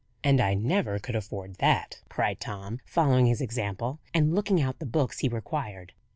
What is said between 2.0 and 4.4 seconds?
cried Tom, following his example, and